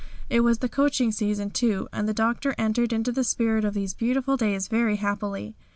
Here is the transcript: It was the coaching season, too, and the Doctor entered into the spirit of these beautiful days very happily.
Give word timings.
It 0.31 0.39
was 0.39 0.57
the 0.57 0.67
coaching 0.67 1.11
season, 1.11 1.51
too, 1.51 1.87
and 1.93 2.09
the 2.09 2.11
Doctor 2.15 2.55
entered 2.57 2.91
into 2.91 3.11
the 3.11 3.23
spirit 3.23 3.63
of 3.63 3.75
these 3.75 3.93
beautiful 3.93 4.35
days 4.35 4.67
very 4.67 4.95
happily. 4.95 5.53